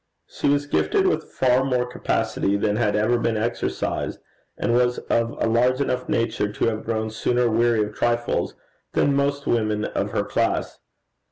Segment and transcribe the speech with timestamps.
[0.25, 4.17] She was gifted with far more capacity than had ever been exercised,
[4.57, 8.55] and was of a large enough nature to have grown sooner weary of trifles
[8.93, 10.79] than most women of her class.